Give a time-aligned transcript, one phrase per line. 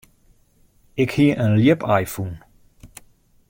[1.03, 2.33] Ik hie in ljipaai fûn.